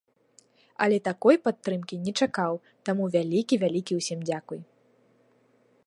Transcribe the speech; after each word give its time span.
Але 0.85 0.97
такой 1.09 1.35
падтрымкі 1.47 1.95
не 2.07 2.13
чакаў, 2.25 2.53
таму 2.89 3.03
вялікі-вялікі 3.17 3.93
усім 4.03 4.19
дзякуй. 4.31 4.61